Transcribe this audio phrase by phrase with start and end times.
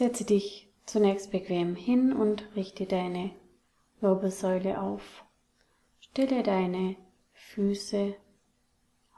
[0.00, 3.32] Setze dich zunächst bequem hin und richte deine
[4.00, 5.26] Wirbelsäule auf.
[6.00, 6.96] Stelle deine
[7.34, 8.16] Füße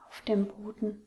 [0.08, 1.06] auf den Boden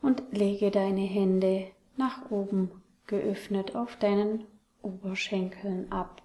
[0.00, 4.46] und lege deine Hände nach oben geöffnet auf deinen
[4.80, 6.22] Oberschenkeln ab.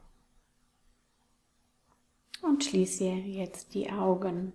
[2.44, 4.54] Und schließe jetzt die Augen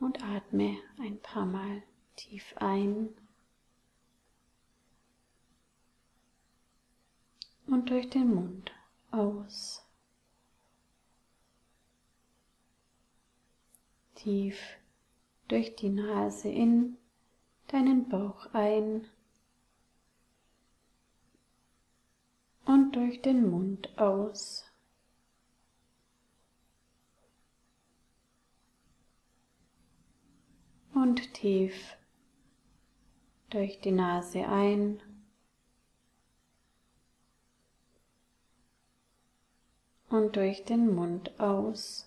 [0.00, 1.82] und atme ein paar Mal
[2.14, 3.08] tief ein
[7.72, 8.70] und durch den Mund
[9.10, 9.82] aus.
[14.14, 14.58] Tief
[15.48, 16.98] durch die Nase in
[17.68, 19.08] deinen Bauch ein
[22.66, 24.70] und durch den Mund aus.
[30.94, 31.96] Und tief
[33.48, 35.02] durch die Nase ein
[40.12, 42.06] und durch den Mund aus.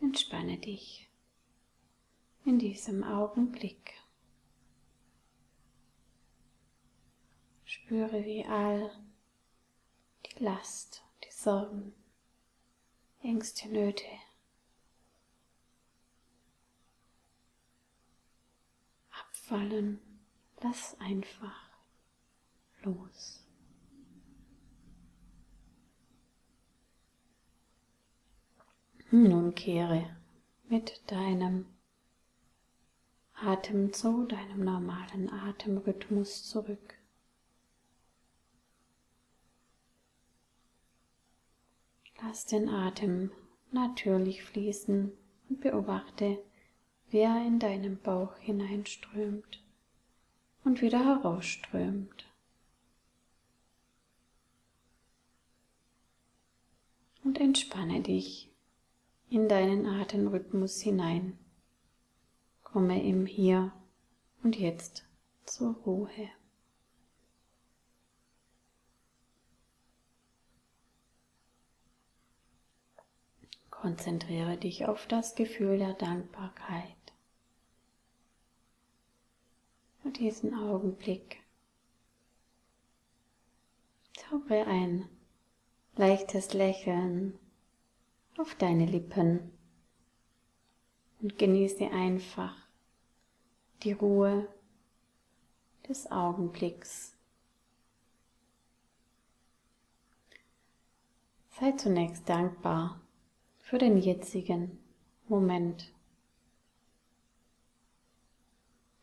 [0.00, 1.08] Entspanne dich
[2.44, 3.94] in diesem Augenblick.
[7.64, 8.90] Spüre, wie all
[10.26, 11.94] die Last, die Sorgen,
[13.22, 14.04] Ängste, Nöte
[19.10, 20.07] abfallen
[20.60, 21.70] Lass einfach
[22.82, 23.44] los.
[29.10, 30.16] Nun kehre
[30.68, 31.66] mit deinem
[33.34, 36.98] Atem zu deinem normalen Atemrhythmus zurück.
[42.20, 43.30] Lass den Atem
[43.70, 45.12] natürlich fließen
[45.48, 46.42] und beobachte,
[47.10, 49.62] wer in deinem Bauch hineinströmt
[50.68, 52.26] und wieder herausströmt.
[57.24, 58.50] Und entspanne dich
[59.30, 61.38] in deinen Atemrhythmus hinein.
[62.62, 63.72] Komme im Hier
[64.42, 65.06] und Jetzt
[65.46, 66.28] zur Ruhe.
[73.70, 76.97] Konzentriere dich auf das Gefühl der Dankbarkeit
[80.08, 81.42] für diesen Augenblick.
[84.16, 85.06] Zaubere ein
[85.96, 87.38] leichtes Lächeln
[88.38, 89.52] auf deine Lippen
[91.20, 92.56] und genieße einfach
[93.82, 94.48] die Ruhe
[95.86, 97.14] des Augenblicks.
[101.60, 102.98] Sei zunächst dankbar
[103.58, 104.78] für den jetzigen
[105.28, 105.92] Moment.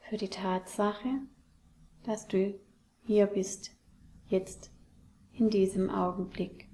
[0.09, 1.21] Für die Tatsache,
[2.03, 2.59] dass du
[3.05, 3.71] hier bist,
[4.27, 4.71] jetzt,
[5.33, 6.69] in diesem Augenblick.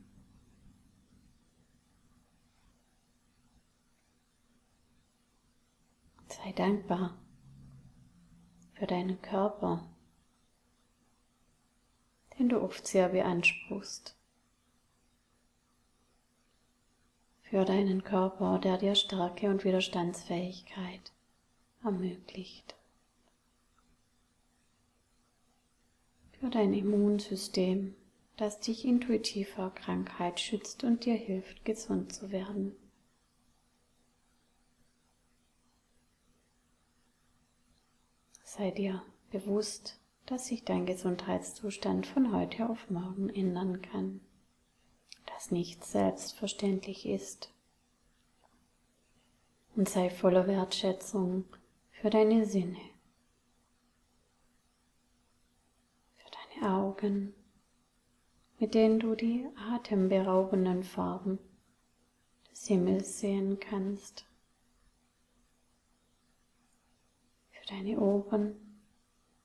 [6.27, 7.17] Sei dankbar
[8.73, 9.89] für deinen Körper,
[12.37, 14.15] den du oft sehr beanspruchst.
[17.43, 21.11] Für deinen Körper, der dir Stärke und Widerstandsfähigkeit
[21.83, 22.75] ermöglicht.
[26.41, 27.93] Für dein Immunsystem,
[28.35, 32.75] das dich intuitiv vor Krankheit schützt und dir hilft, gesund zu werden.
[38.43, 44.19] Sei dir bewusst, dass sich dein Gesundheitszustand von heute auf morgen ändern kann,
[45.27, 47.53] dass nichts selbstverständlich ist.
[49.75, 51.45] Und sei voller Wertschätzung
[51.91, 52.90] für deine Sinne.
[57.01, 57.33] Augen,
[58.59, 61.39] mit denen du die atemberaubenden Farben
[62.51, 64.25] des Himmels sehen kannst.
[67.49, 68.55] Für deine Ohren,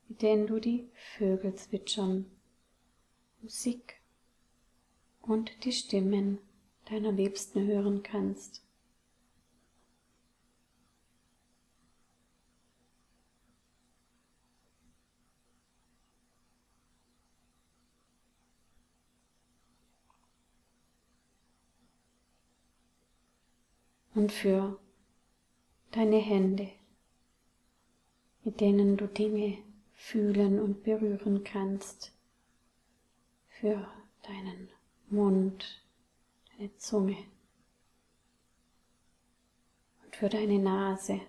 [0.08, 2.26] mit denen du die Vögel zwitschern,
[3.40, 4.02] Musik
[5.22, 6.38] und die Stimmen
[6.90, 8.65] deiner Liebsten hören kannst.
[24.16, 24.80] Und für
[25.90, 26.70] deine Hände,
[28.44, 29.58] mit denen du Dinge
[29.92, 32.12] fühlen und berühren kannst,
[33.48, 33.86] für
[34.22, 34.70] deinen
[35.10, 35.82] Mund,
[36.56, 37.18] deine Zunge,
[40.12, 41.20] für deine Nase,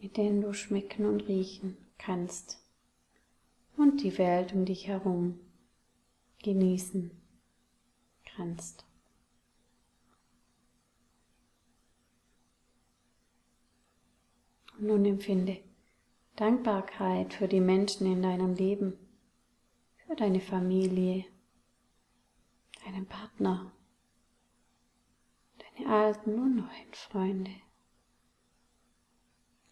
[0.00, 2.64] mit denen du schmecken und riechen kannst
[3.76, 5.38] und die Welt um dich herum
[6.42, 7.10] genießen
[8.24, 8.86] kannst.
[14.82, 15.58] Nun empfinde
[16.34, 18.98] Dankbarkeit für die Menschen in deinem Leben,
[20.06, 21.24] für deine Familie,
[22.84, 23.70] deinen Partner,
[25.58, 27.52] deine alten und neuen Freunde,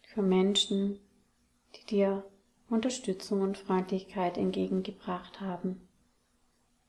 [0.03, 0.99] für Menschen,
[1.75, 2.25] die dir
[2.69, 5.87] Unterstützung und Freundlichkeit entgegengebracht haben,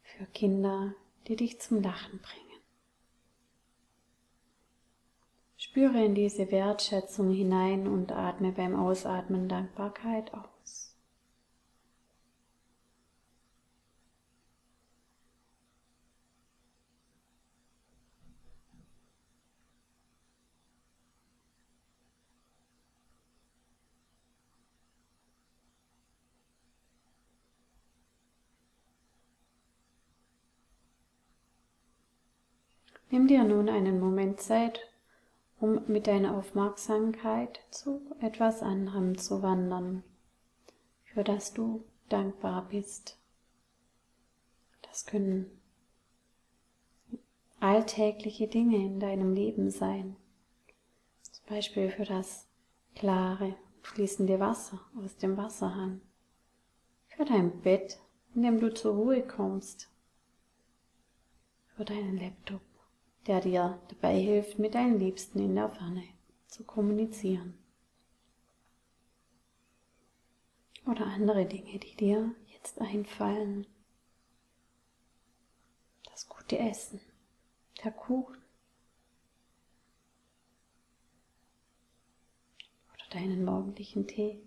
[0.03, 0.95] für Kinder,
[1.27, 2.52] die dich zum Lachen bringen.
[5.73, 10.95] Spüre in diese Wertschätzung hinein und atme beim Ausatmen Dankbarkeit aus.
[33.09, 34.92] Nimm dir nun einen Moment Zeit,
[35.63, 40.03] um mit deiner Aufmerksamkeit zu etwas anderem zu wandern,
[41.05, 43.17] für das du dankbar bist.
[44.83, 45.47] Das können
[47.61, 50.17] alltägliche Dinge in deinem Leben sein,
[51.31, 52.49] zum Beispiel für das
[52.97, 56.01] klare, fließende Wasser aus dem Wasserhahn,
[57.07, 58.01] für dein Bett,
[58.35, 59.89] in dem du zur Ruhe kommst,
[61.77, 62.72] für deinen Laptop
[63.27, 66.05] der dir dabei hilft, mit deinen Liebsten in der Ferne
[66.49, 67.59] zu kommunizieren.
[70.87, 73.67] Oder andere Dinge, die dir jetzt einfallen.
[76.05, 77.01] Das gute Essen,
[77.85, 78.43] der Kuchen.
[82.93, 84.43] Oder deinen morgendlichen Tee.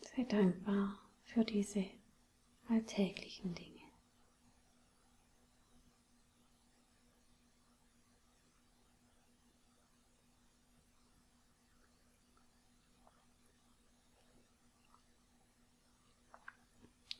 [0.00, 1.84] Sei dankbar für diese
[2.68, 3.74] alltäglichen Dinge.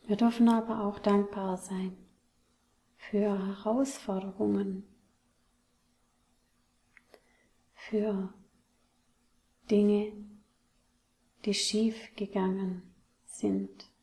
[0.06, 1.96] Wir dürfen aber auch dankbar sein
[2.96, 4.86] für Herausforderungen,
[7.74, 8.34] für
[9.70, 10.12] Dinge,
[11.46, 12.94] die schief gegangen
[13.24, 13.93] sind.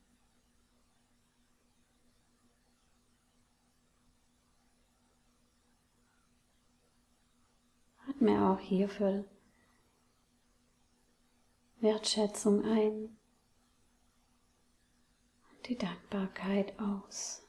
[8.22, 9.26] Mir auch hierfür
[11.80, 13.18] Wertschätzung ein
[15.50, 17.42] und die Dankbarkeit aus.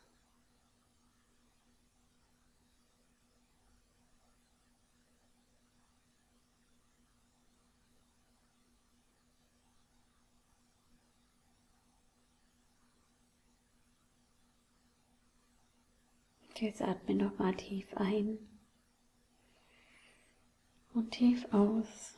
[16.63, 18.39] Jetzt atme nochmal tief ein
[21.03, 22.15] und tief aus.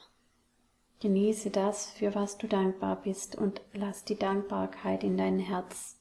[1.00, 5.98] Genieße das, für was du dankbar bist und lass die Dankbarkeit in dein Herz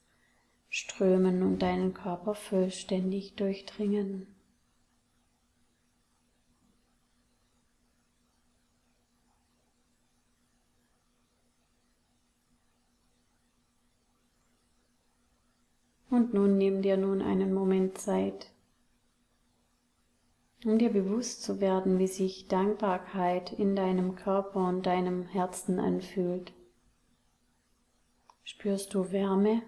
[0.70, 4.28] strömen und deinen Körper vollständig durchdringen.
[16.10, 18.53] Und nun nimm dir nun einen Moment Zeit,
[20.66, 26.54] um dir bewusst zu werden, wie sich Dankbarkeit in deinem Körper und deinem Herzen anfühlt.
[28.44, 29.62] Spürst du Wärme,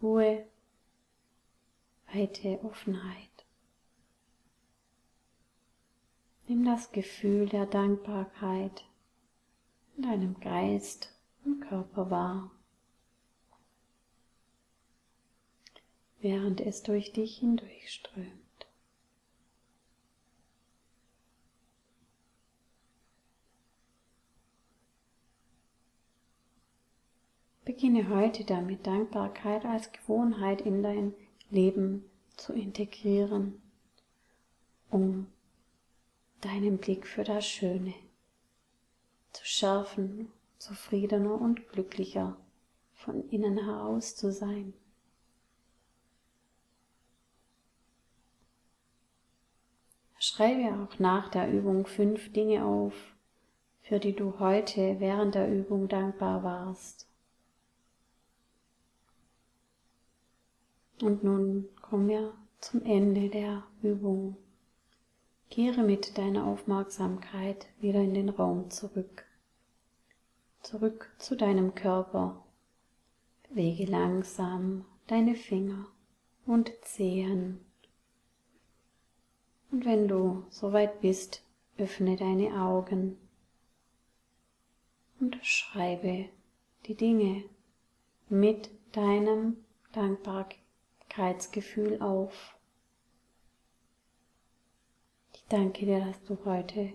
[0.00, 0.46] Ruhe,
[2.12, 3.46] weite Offenheit.
[6.48, 8.84] Nimm das Gefühl der Dankbarkeit
[9.96, 11.14] in deinem Geist
[11.44, 12.50] und Körper wahr,
[16.20, 18.41] während es durch dich hindurchströmt.
[27.74, 31.14] Beginne heute damit, Dankbarkeit als Gewohnheit in dein
[31.48, 32.04] Leben
[32.36, 33.62] zu integrieren,
[34.90, 35.26] um
[36.42, 37.94] deinen Blick für das Schöne
[39.32, 42.36] zu schärfen, zufriedener und glücklicher
[42.92, 44.74] von innen heraus zu sein.
[50.18, 52.92] Schreibe auch nach der Übung fünf Dinge auf,
[53.80, 57.08] für die du heute während der Übung dankbar warst.
[61.02, 64.36] Und nun kommen wir zum Ende der Übung.
[65.50, 69.24] Kehre mit deiner Aufmerksamkeit wieder in den Raum zurück.
[70.60, 72.44] Zurück zu deinem Körper.
[73.48, 75.88] Bewege langsam deine Finger
[76.46, 77.58] und Zehen.
[79.72, 81.42] Und wenn du soweit bist,
[81.78, 83.18] öffne deine Augen
[85.18, 86.28] und schreibe
[86.86, 87.42] die Dinge
[88.28, 89.56] mit deinem
[91.12, 92.56] Dankbarkeitsgefühl auf.
[95.34, 96.92] Ich danke dir, dass du heute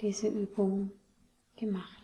[0.00, 0.90] diese Übung
[1.56, 1.99] gemacht